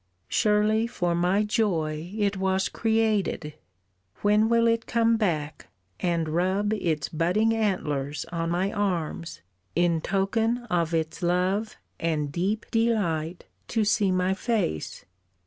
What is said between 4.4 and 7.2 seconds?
will it come back, And rub its